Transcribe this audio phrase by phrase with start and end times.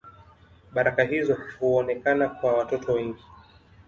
[0.73, 3.23] Baraka hizo huonekana kwa watoto wengi